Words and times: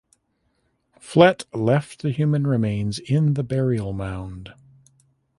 Flett 0.99 1.45
left 1.53 2.01
the 2.01 2.09
human 2.11 2.47
remains 2.47 2.97
in 2.97 3.35
the 3.35 3.43
burial 3.43 3.93
mound. 3.93 4.51